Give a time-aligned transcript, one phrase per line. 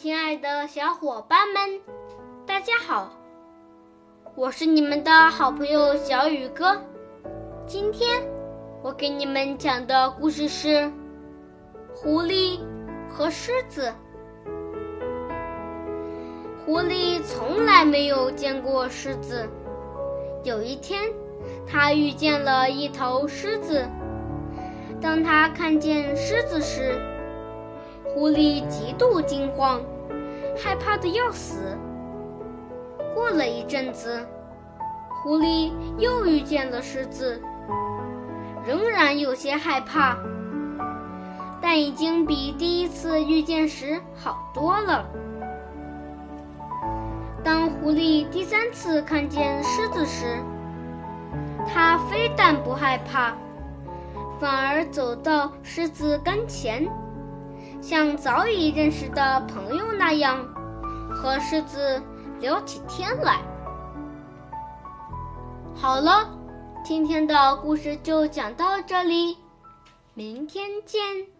[0.00, 1.80] 亲爱的小伙伴们，
[2.46, 3.10] 大家好！
[4.36, 6.80] 我是你们的好朋友小雨哥。
[7.66, 8.22] 今天
[8.80, 10.68] 我给你们讲的故事是
[11.96, 12.60] 《狐狸
[13.10, 13.92] 和狮子》。
[16.64, 19.48] 狐狸从来没有见过狮子。
[20.44, 21.10] 有一天，
[21.66, 23.84] 他遇见了一头狮子。
[25.00, 26.96] 当他看见狮子时，
[28.14, 29.80] 狐狸极度惊慌，
[30.62, 31.76] 害怕的要死。
[33.14, 34.26] 过了一阵子，
[35.22, 37.40] 狐狸又遇见了狮子，
[38.66, 40.16] 仍然有些害怕，
[41.60, 45.04] 但已经比第一次遇见时好多了。
[47.42, 50.38] 当狐狸第三次看见狮子时，
[51.66, 53.34] 它非但不害怕，
[54.38, 56.86] 反而走到狮子跟前。
[57.80, 60.44] 像早已认识的朋友那样，
[61.10, 62.02] 和狮子
[62.40, 63.40] 聊起天来。
[65.74, 66.28] 好了，
[66.84, 69.38] 今天的故事就讲到这里，
[70.14, 71.37] 明天见。